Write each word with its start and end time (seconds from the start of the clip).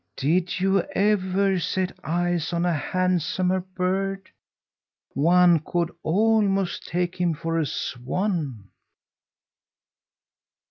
Did 0.17 0.59
you 0.59 0.81
ever 0.95 1.59
set 1.59 1.91
eyes 2.03 2.53
on 2.53 2.65
a 2.65 2.73
handsomer 2.73 3.59
bird? 3.59 4.31
One 5.13 5.59
could 5.59 5.91
almost 6.01 6.87
take 6.87 7.17
him 7.17 7.35
for 7.35 7.59
a 7.59 7.67
swan!" 7.67 8.71